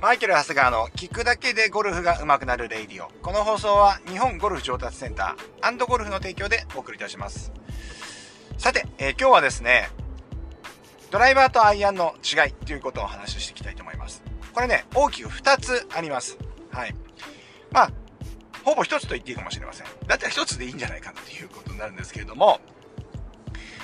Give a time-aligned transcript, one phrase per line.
[0.00, 3.10] マイケル・ハスガーの聞くだけでゴルフが上手くなるレイディオ。
[3.20, 7.52] この放送は日本ゴルフ上達センターゴルフの提供でお送りいたします。
[8.56, 9.90] さて、えー、今日はですね、
[11.10, 14.22] ドライバーとアイアンの違いということをお話ししていきたいと思います。
[14.54, 16.38] これね、大きく2つあります。
[16.70, 16.94] はい。
[17.70, 17.92] まあ、
[18.64, 19.86] ほぼ1つと言っていいかもしれません。
[20.06, 22.58] だったら1つでいいんじゃないかなということになるんですけれども、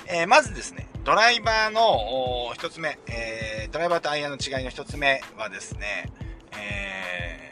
[0.07, 6.11] えー、まずですね、ドライバーの一つ目、えー、ドライバーとアイアンの違いの一つ目はですね、
[6.59, 7.51] え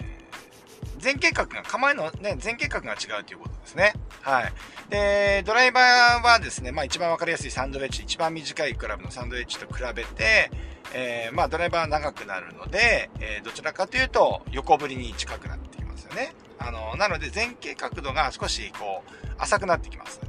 [0.98, 3.92] ー、前傾角が、構えのね、前傾角が違うということですね。
[4.22, 4.52] はい。
[4.90, 10.50] で、ドライバーはですね、まあ一番わかりやすいサンドウェッジ、一番短いクラブのサンドウェッジと比べて、
[10.92, 16.34] えー、まあドライバーは長くなるので、えー、どちらかというと横振りに近くなってきますよね。
[16.58, 20.20] あの、なので前傾角度が少しこう、浅くなってきます。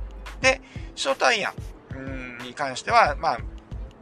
[0.41, 0.61] で、
[0.95, 1.53] ショートアイアン。
[2.45, 3.39] に関しては、まあ、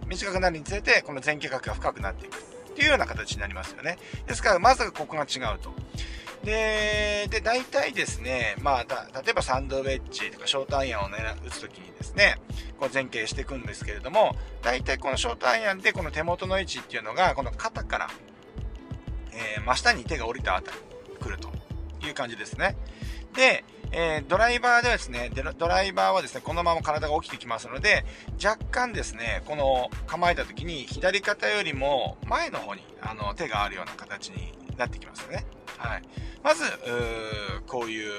[0.07, 3.97] 短くなるにつれて、この前傾角が深くなっていくっていうような形になりますよね。
[4.27, 5.73] ですから、まずここが違うと。
[6.43, 12.37] で、で、大体ですね、まあ、例えばサンドウェッジとかショートアイアンを狙打つときにですね、
[12.77, 18.09] こう前傾していくんですけれども、大体このショートアイアンでこの手元の位置っていうのが、この肩から、
[19.31, 20.77] えー、真下に手が降りたあたり
[21.19, 21.49] 来ると
[22.05, 22.75] いう感じですね。
[23.35, 23.63] で、
[23.95, 28.03] えー、ドライバーではですね、ドライバーはですね、このまま体が起きてきますので、
[28.43, 35.45] 若干ですね、この構えた時に左肩よりも前の方にあの手があるような形になってきますよね。
[35.77, 36.03] はい。
[36.41, 36.63] まず、
[37.67, 38.11] こういう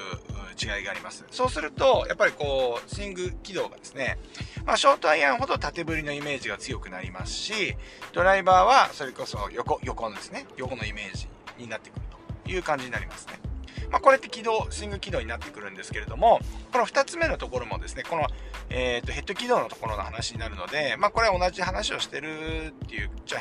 [0.57, 1.25] 違いがあります。
[1.29, 4.17] そうすると、やっぱりこう、スイング軌道がですね、
[4.65, 7.75] まあ、ショートアイアンほど縦振りのイメージが強くなりますし、
[8.13, 12.01] ドライバーはそれこそ横、横のですね、横のイメージになってくる
[12.45, 13.54] という感じになりますね。
[13.89, 16.39] まあ、これって軌道、スイング軌道になってくるんですけれども、
[16.71, 18.27] この2つ目のところもですね、この、
[18.69, 23.39] えーと、ヘッド軌道のところの話になるので、まあ、これは同じ話をしてるっていう、じゃ、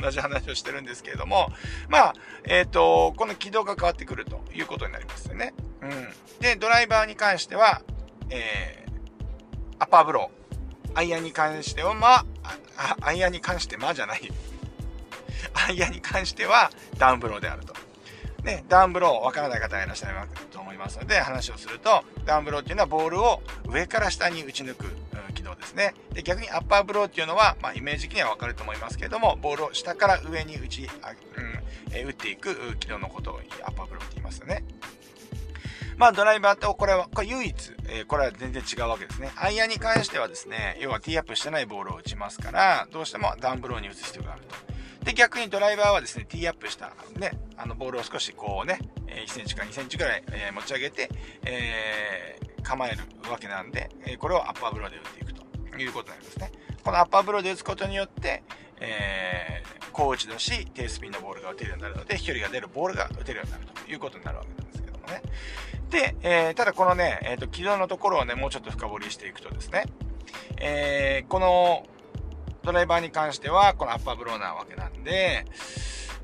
[0.00, 1.48] 同じ話をしてるんですけれども、
[1.88, 5.54] まあ、えっ、ー、と、この軌道が変わってくるということになりますよね。
[5.82, 6.08] うん。
[6.40, 7.82] で、ドライバーに関しては、
[8.30, 8.90] えー、
[9.78, 10.38] アッパーブロー。
[10.94, 12.24] アイアンに関しては、ま
[12.76, 14.32] あ、アイアンに関してまあじゃない。
[15.54, 17.74] アイアンに関してはダウンブローであると。
[18.48, 20.14] ね、ダウンブローわからない方がいらっしゃる
[20.50, 24.86] と思いますので話をすると、ダウンブローっていうのはボールを上から下に打ち抜く、
[25.34, 25.94] 軌道ですね。
[26.14, 34.64] で、逆にアッパーブローっていうのは、まあ、イメージ的にはわかると思いますけれども、ボールを下から上に打ち、あうんえ打っていく軌道のことをアッパーブローって言いますよね。
[35.98, 39.30] まあドライバーとこれは、これ唯一、えー、これは全然違うわけですね。
[39.36, 44.67] アイアンに関してはですね、要はティーアップしてないボールを打ちますから、どうしてもダウンブローに打つ必要があると。
[45.04, 51.08] で、逆にドライバーはですね、ティーアップした、ね、あの、ボールを少しこうね、1センチか2センチぐらい、え持ち上げて、
[51.44, 52.98] えー、構える
[53.30, 56.52] わけなんで、えこれをアッパーブローで打っていくということになりますね。
[56.82, 58.42] このアッパーブローで打つことによって、
[58.80, 65.22] えー、高打ち出し、低スピンのボールが打てるようになるので、飛距離が出るボールが打てるようになるということになるわけなんですけどもね。
[65.90, 69.84] で、えー、ただこのね、えっ、ー、と、軌道のところをね、もうちょっと深掘りしていくとですね、
[70.58, 71.86] えー、この、
[72.68, 75.46] ドライバーに関しては、このアッパーブローなわけなんで、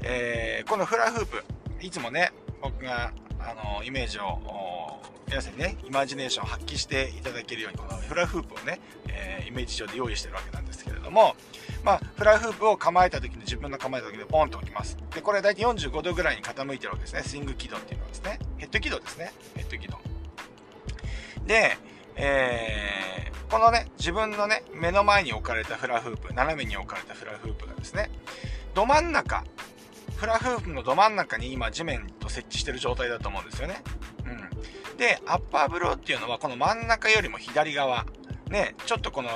[0.03, 1.43] えー、このフラフープ、
[1.81, 8.79] いつもね、僕が、あの、イメージを、皆さんにね、イマジネーションを発揮していただけるように、このフラフープをね、
[9.09, 11.35] えー、イメージ上で用意してるわけなんですけれども、
[11.83, 14.99] まあ、フラフープを構えた時に、自分の構えた時にポンと置きます。
[15.15, 17.23] で、これ大体45度ぐらいに傾いてるわけですね。
[17.23, 18.39] スイング軌道っていうのはですね。
[18.59, 19.33] ヘッド軌道ですね。
[19.57, 19.99] ヘッド軌道。
[21.47, 21.79] で、
[22.17, 28.11] えー、このね、自分のね、目の前に置かれたフラフープ、斜めに置かれたフラフープがですね、
[28.75, 29.45] ど真ん中、
[30.17, 33.83] フラフープのど真ん中に今地面と接地してる状態だと思うんですよね。
[34.27, 34.97] うん。
[34.97, 38.07] で、アッパーブローっていうのはこの真ん中よりも左側、
[38.49, 39.31] ね、ちょっとこの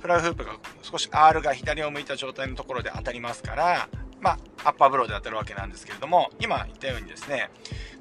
[0.00, 3.88] フラフープが少し R が左を向いた状態のところで当たりますから、
[4.20, 7.50] まあ、アッパーブローで当たるわけなんですけれども、今言ったようにですね、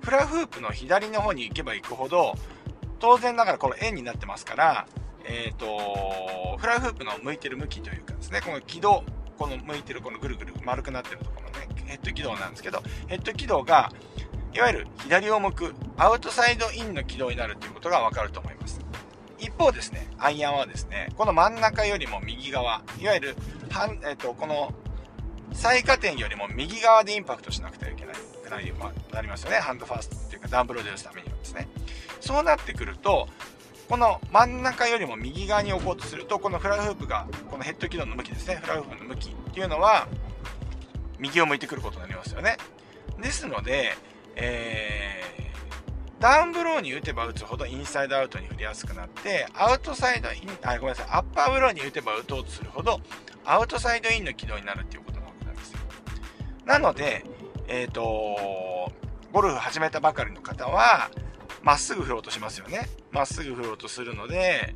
[0.02, 2.36] フラフープの左の方に行けば行くほど、
[3.06, 4.88] 当然ながらこの円になってますから、
[5.26, 9.04] えっ、ー、と、フライフープの向いてる向きというかですね、この軌道、
[9.38, 13.92] この向いてるこのぐるぐる丸くなってるところのね、ヘッド軌道なんですけど、ヘッド軌道が、
[14.54, 18.80] いわゆる左を向くアウトサイドインの軌道になるということがわかると思います。
[19.38, 23.36] 一方ですね、アイアンはですね、この真ん中よりも右側、いわゆる、
[24.04, 24.74] えっ、ー、と、この
[25.54, 28.16] 最下点よりも右側でインパクトしなくてはいけな
[28.46, 29.58] くなり、まあなりますよね。
[29.58, 31.68] ハンドファーストっていうかダウンブローで打つためにはですね。
[32.26, 33.28] そうなってくると、
[33.88, 40.08] この真ん中よりも右側に置こうとすると、このフラフープが、このヘッド軌道の向きですね、フラフープの向きっていうのは、
[41.20, 42.58] 右を向いてくることになりますよね。
[43.22, 43.96] ですので、
[44.36, 53.00] えー、ダウンブローに打てば打つほどインサイドアウトに振りやすくなって、アウトサイドイン、あ、ごめんなさい、アッパーブローに打てば打とうとするほど、
[53.46, 55.80] アウトサイドインの軌道になるっていうことなんですよ。
[56.66, 57.24] なので、
[57.68, 58.92] えっ、ー、と、
[59.32, 61.12] ゴルフ始めたばかりの方は、
[61.66, 62.88] まっすぐ振ろうとしますよね。
[63.12, 64.76] まっすぐ振ろうとするので、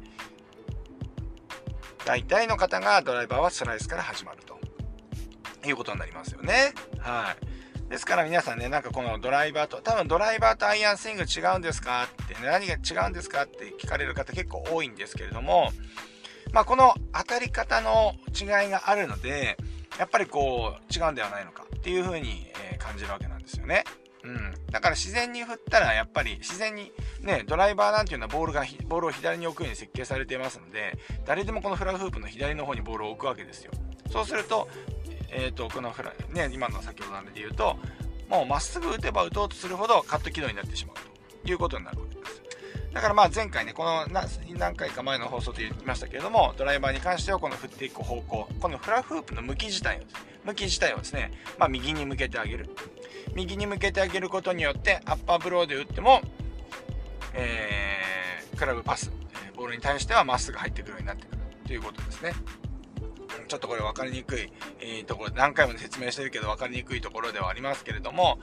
[2.03, 4.59] 大体の方がドライバーはスライスから始まると
[5.67, 6.73] いうことになりますよね。
[6.97, 7.35] は
[7.85, 7.89] い。
[7.91, 12.07] ですから皆さんね、なんかこのドライバーと、多分ドライバーとアイアンスイング違うんですか？
[12.23, 13.43] って、ね、何が違うんですか？
[13.43, 15.71] って聞かれる方結構多いんですけれども、
[16.51, 19.57] まあこの当たり方の違いがあるので、
[19.99, 22.47] やっぱりこう違うんではないのかっていうふうに
[22.79, 23.83] 感じるわけなんですよね。
[24.23, 24.53] うん。
[24.71, 33.71] だから自然に振ったらやっぱり自然にね、ドライバーなんていうのはボールが、ボールを左に置くように設計されていますので、誰でもこのフラフープの左の方にボールを置くわけですよ。
[34.11, 34.67] そうすると、
[35.31, 37.77] え、ー、と、このフラ、ね、今の先ほどので言うと、
[38.29, 40.95] もうまっすぐ打てば打とうとするほどカット軌道になってしまう
[41.45, 42.41] ということになるわけです。
[42.93, 52.69] だからまあ前回ね、この何回か前の放送で言いましたけれども、ドライバーに関してはこの振っていく方向、このフラフープの向き自体をですね、向き自体をですね、まあ右に向けてあげる。
[53.35, 56.21] 右に向けてあげることによってアッパーブローで打っても、
[57.33, 59.11] えー、クラブパス、
[59.55, 61.37] ボールに対してはまっすぐ入ってくるようになってくる
[61.67, 62.33] ということですね。
[63.47, 68.39] ちょっとこれ分かりにくい、えー、ところ、何回も説明してるけど分かりにくいところではありますけれども、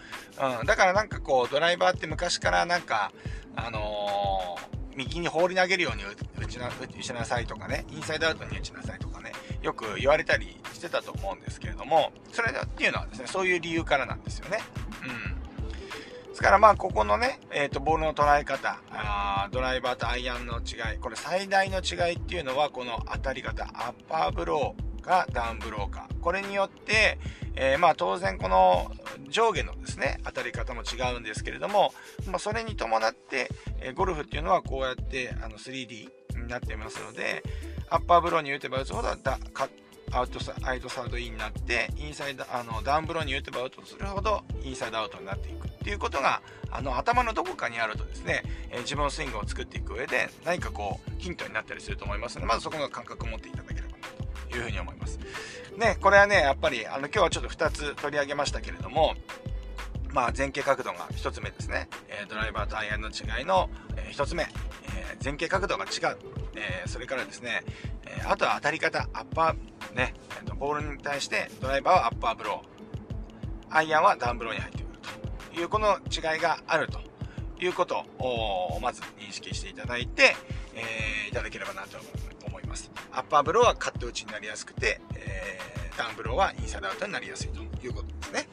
[0.60, 3.12] うん、だからなんかこう、ドライバーって昔からなんか、
[3.54, 6.02] あのー、右に放り投げるように
[6.38, 9.32] 打ちな打ちなさいとかね、インサイドアウトに打ちなさいとかね、
[9.62, 14.58] よく言われたりしてたと思うんですけれども、それっていうのはですね、そういう理由からなんですよね。
[15.02, 15.36] うん。
[16.28, 26.08] ですからまあ、ここのね、えっ、ー、と、ボールの捉え方あ、ドライバーとアイアンの違い、これ最大の違いっていうのは、この当たり方、アッパーブローかダウンブローか。
[26.20, 27.18] これによって、
[27.54, 28.92] えー、まあ当然この
[29.28, 31.92] 上下のですね、当たり方も違うんですけれども、
[32.26, 33.50] まあ、それに伴って、
[33.80, 37.42] え、ゴルフっていうのはこうやってあの 3D になっていますので、
[37.88, 39.68] アッパーブローに打てば打つほどだか
[40.12, 53.85] アウトサアウトサイドインになってインサイドあのダウンブローに打てば打つとするほどインサイドアウトになっていくっていうことがあの頭のどこかにあるとですね、えー、自分のスイングを作っていく上で何かこうヒントになったりすると思いますのでまずそこの感覚を持っていただければ。
[54.56, 55.18] いうふうに思います。
[55.76, 59.14] ねこれはねやっぱりあの今日はちょっと2つ取り上げましたけれども
[60.16, 63.68] まあ、前傾角度が1つ目ですね、え、ドライバーとアイアンの違いの、
[63.98, 64.46] え、1つ目、え、
[65.22, 66.16] 前傾角度が違う、
[66.54, 67.64] えそれからですね、
[68.06, 74.98] えあとは当たり方アッパーね、えーと、ボールに対してドライバーはアッパーブローアイアンはダウンブローに入ってくる
[75.54, 75.60] と。
[75.60, 76.98] いうこの違いがあると
[77.60, 80.34] いうことをまず認識していただいて、
[80.74, 82.35] えいただければなと思います。
[82.56, 85.58] 思いますアッパーブローはカット打ちになりやすくて、え
[85.96, 88.48] ダウンブローはインサイドアウトになりやすいということですね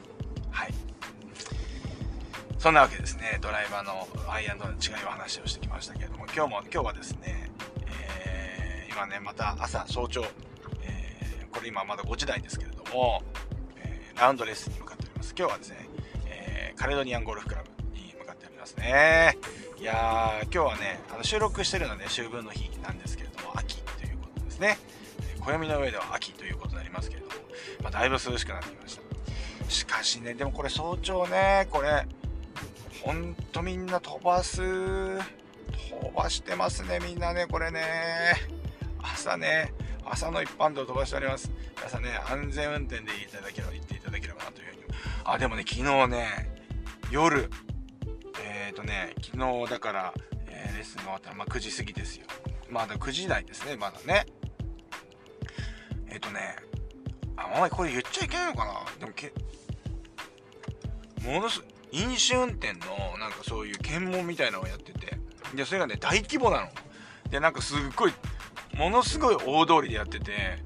[0.50, 0.74] はい
[2.58, 7.50] そんなわけですね、ドライバーのアイアンドの違いを話をしてきましたけれども、今日も、今日はですね、
[7.86, 10.24] えー、今ね、また朝、早朝、
[10.82, 13.22] えー、これ今まだ5時台ですけれども、
[13.76, 15.34] えー、ラウンドレッスに向かっております。
[15.36, 15.88] 今日はですね、
[16.24, 19.36] えカレドニアンゴルフクラブに向かっておりますね。
[19.78, 23.03] いやー、今日はね、あの収録してるので、ね、秋分の日なんです
[24.54, 24.78] ですね。
[25.40, 27.32] 暦の上では秋ということになりますけれども、
[27.82, 29.70] まあ、だいぶ涼しくなってきました。
[29.70, 32.06] しかしね、でもこれ早朝ね、これ、
[33.02, 34.60] ほんとみんな飛ばす。
[34.60, 37.82] 飛ばしてますね、みんなね、これね。
[39.02, 39.74] 朝ね、
[40.04, 41.50] 朝の一般道飛ばしております。
[41.76, 44.82] 皆さんね、安全運転でいただければ、言っていただければなというふうに。
[45.24, 46.28] あ、でもね、昨日ね、
[47.10, 47.50] 夜、
[48.42, 50.14] えっ、ー、とね、昨日だから、
[50.46, 52.26] えー、レッスンが終わったら、まあ、9時過ぎですよ。
[52.70, 54.26] まだ9時台ですね、まだね。
[56.14, 56.54] えっ、とね、
[57.36, 59.00] あ、お前これ言っちゃいけないのかな？
[59.00, 59.32] でもけ、
[61.24, 65.18] ものす、飲酒運転のなんかそういう検問みたいなのをやってて。
[65.56, 66.68] でそれがね大規模なの。
[67.30, 68.12] でなんかすっごい
[68.76, 70.62] ものすごい大通りでやってて。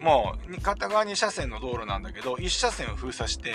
[0.00, 3.52] もう片側2車線の道路なんだけど1車線を封鎖して。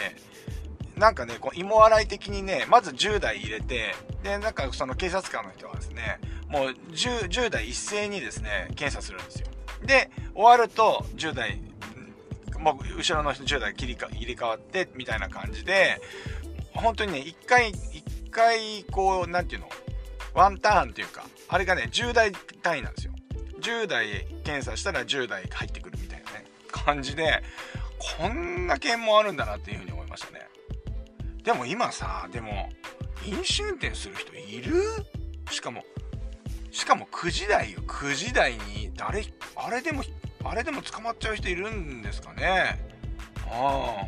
[0.98, 3.96] なんかねこう芋洗い的にねまず10台入れて。
[4.24, 9.48] でなんかその警察官の人はですねもう 10, 10台一斉にですね検査するんですよ。
[9.88, 11.60] で終わると10台
[12.60, 16.00] もう後ろの10台切りか入れ替わってみたいな感じで
[16.74, 19.70] 本当にね、一回、一回、こう、なんていうの、
[20.36, 23.14] ワンターンっていうか、あれがね、10代単位なんですよ。
[23.62, 27.42] 10代検査したら10代入ってくるみたいなね、感じで、
[28.20, 30.48] こんな件もあるんだなっていうふうに思いましたね。
[31.44, 32.70] でも今さ、でも、
[33.26, 34.84] 飲酒運転する人いる？
[35.50, 35.84] しかも、
[36.78, 37.80] しかも9時台よ。
[37.88, 40.04] 9時台に、誰、あれでも、
[40.46, 42.80] あれでも捕まっちゃう人いるんですかね。
[43.50, 44.06] ああ。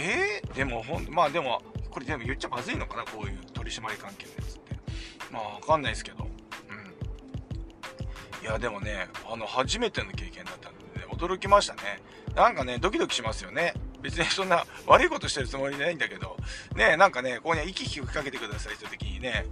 [0.00, 1.60] えー、でもほんまあでも
[1.90, 4.74] これでも言っちゃまずいのかなこういう取締り関係のやつって。
[5.30, 6.24] まあわかんないですけど。
[6.24, 6.28] う
[8.42, 8.42] ん。
[8.42, 12.00] いやでもねあの初めての経験だったんで、ね、驚きましたね。
[12.34, 13.74] なんかねドキドキしますよね。
[14.02, 16.36] 別に そんな悪いことしてるつもりないんだけど、
[16.74, 19.46] ねなんかね、ここに息吹きかけてくださいって時にね、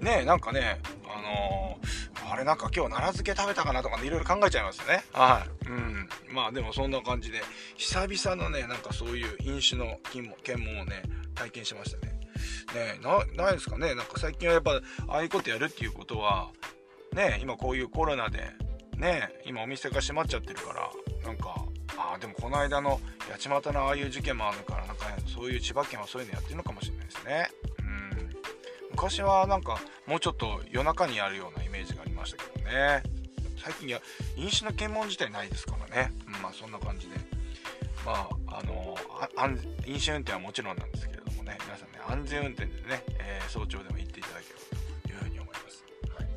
[0.00, 5.04] ねなんかね、あのー、あれなんか今日奈良漬け食べたかなとかね、いろいろ考えちゃいますよね。
[5.12, 5.68] はい。
[5.68, 6.08] うん。
[6.32, 7.40] まあでもそんな感じで、
[7.76, 9.98] 久々のね、なんかそういう飲酒の
[10.42, 11.02] 検問をね、
[11.34, 12.18] 体験しましたね。
[12.74, 13.94] ねな、ないですかね。
[13.94, 16.50] なんか最近はやっぱ、ああいうことやるっていうことは、
[17.12, 18.52] ね、今こういうコロナで、
[18.96, 20.90] ね、今お店が閉まっちゃってるから、
[21.24, 21.64] なんか、
[21.96, 23.00] ああ、でもこの間の
[23.30, 27.50] 八街のああいう事件もあるから、なんか、そういう千葉県はそういうのやってるのかもしれないですね。
[29.00, 29.78] 昔はなんか、
[30.08, 33.04] もうちょっと夜中にやるようなイメージがありましたけどね。
[33.56, 34.00] 最近は
[34.36, 36.12] 飲酒の検問自体ないですからね。
[36.26, 37.14] うん、まあそんな感じで。
[38.04, 38.96] まあ、あの
[39.86, 44.60] 飲酒運転はもちろんなんですけれどもね、皆さんね、安全運転でね、えー、早朝でも行っていただければ
[45.06, 45.84] というふうに思います。
[46.18, 46.28] はい、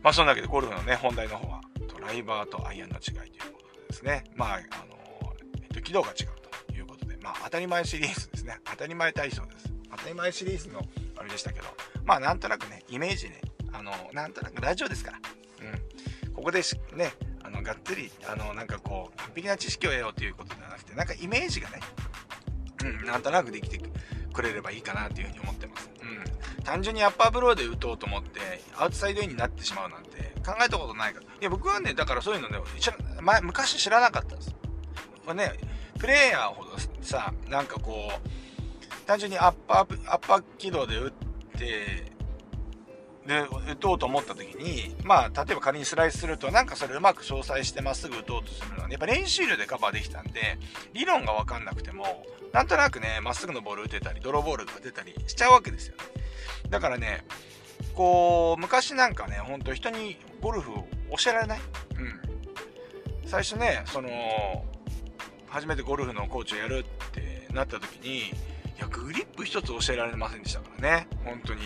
[0.00, 1.60] まあそんなわけで、ゴルフのね、本題の方は、
[1.92, 6.28] ドライバーとアイアンの違いということでですね、まあ、あのえっと、軌道が違う
[6.68, 9.72] ということで、まあ当たり前シリーズですね、当たり前体操です。
[9.90, 10.82] 当たり前シリーズの
[11.18, 11.66] あれでしたけど、
[12.04, 13.40] まあなんとなくね、イメージね、
[13.72, 15.18] あの、なんとなくラジオですから、
[16.26, 16.62] うん、ここで
[16.94, 17.12] ね、
[17.48, 21.80] あのがっつりあのなんかこう完璧な知識を得ようということではなくてなんかイメージがね、
[22.84, 23.80] うん、なんとなくできて
[24.32, 28.40] くれればいいかなというふうに思ってます、うん、単純にアッパーブローで打とうと思って
[28.76, 31.26] アウトサイドインになってしまうなんて考えたことないから。
[31.26, 32.58] いや僕はねだからそういうのね
[33.22, 34.54] 前昔知らなかったんです。
[35.34, 35.52] ね
[35.98, 36.70] プレイヤーほど
[37.02, 38.28] さなんかこう
[39.08, 41.12] 単純にアッパーアッパー軌道で打っ
[41.58, 42.12] て
[43.26, 43.40] で
[43.72, 50.58] 打とうと思った時にまあ例えば仮にスライスするとなんかそれうまく詳細してまっすぐ打とうとするのは、やっぱ練習量でカバーできたんで
[50.92, 56.02] 理論が分かんなくてもなんとなくねまっすぐのボール打てたりドローボールが出たりしちゃうわけですよね。
[56.68, 57.24] だからね
[57.94, 60.86] こう昔なんかねほんと人にゴルフを
[61.16, 61.60] 教えられない？
[61.96, 63.26] うん。
[63.26, 64.10] 最初ねその
[65.48, 68.34] 初めてゴルフのコーチをやるってなった時に
[68.78, 71.60] いやグリップ一つ教えられませんでしたからね本当に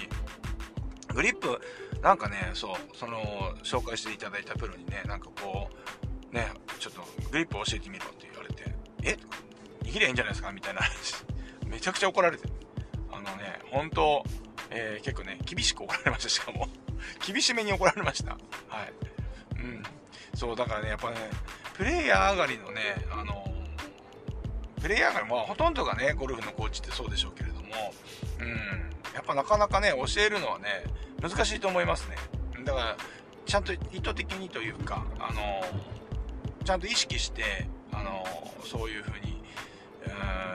[1.12, 1.60] グリップ、
[2.02, 3.20] なんかね、そう、その、
[3.62, 5.68] 紹介していただいたプロにね、なんかこ
[6.32, 9.16] う、ね、ちょっとグリップ教えてみろって言われて、え
[9.84, 11.24] 握りゃいいんじゃないですかみたいな話。
[11.66, 12.48] めちゃくちゃ怒られて
[13.10, 14.24] あのね、本当
[14.70, 16.66] えー、結構ね、厳しく怒られました、しかも。
[17.26, 18.32] 厳しめに怒られました。
[18.68, 18.92] はい。
[19.56, 19.82] うん。
[20.34, 21.16] そう、だからね、やっぱね、
[21.74, 23.51] プレイヤー上がりのね、あの
[24.82, 27.60] プレイヤーが、まあ、ほとんどがね、ゴルフのコーチってそうでしょうけれども、
[28.40, 28.48] うん。
[29.14, 30.84] やっぱなかなかね、教えるのはね、
[31.20, 32.16] 難しいと思いますね。
[32.64, 32.96] だから、
[33.46, 35.64] ちゃんと意図的にというか、あの
[36.64, 38.24] ちゃんと意識して、あの
[38.64, 39.42] そういう風に、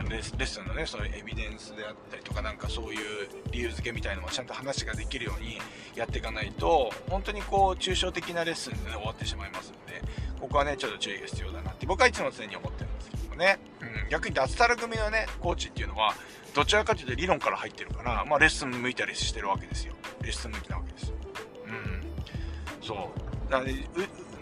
[0.09, 5.59] レッスンのね、そういうエビデンスであったりとか、なんかそういう理由付けみたいのもちゃんと話ができるように
[5.95, 10.01] やっていかないと、本当にこう、抽象的なレッスンで、ね、終わってしまいますので、
[10.39, 12.86] ここはね、ちょっと注意が必要だなって、僕はいつも常に思ってるんです
[13.37, 13.59] ね。
[13.81, 16.13] うん、逆に脱サラ組のね、コーチっていうのは、
[16.53, 19.93] どちらかというと理論から入ってるから、まあ、レッスン向いたりしてるわけですよ。
[20.21, 21.15] レッスン向きなわけですよ。
[21.67, 22.03] うん。
[22.81, 23.51] そう。
[23.51, 23.73] なので、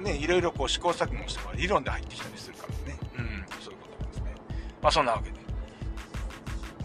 [0.02, 3.00] ね、いろいろこう試行錯誤してから理論で入ってきたりするからね。
[3.18, 4.34] うん、そういうことですね。
[4.82, 5.40] まあそんなわけで、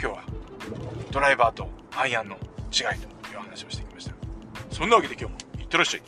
[0.00, 0.24] 今日は
[1.10, 4.14] ドライバーとアイアンの違いという話をしてきました。
[4.70, 6.02] そんなわけで今日もいってらっしゃい。